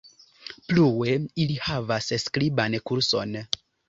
Plue, 0.69 1.11
ili 1.43 1.57
havis 1.65 2.07
skriban 2.23 2.79
kurson. 2.93 3.37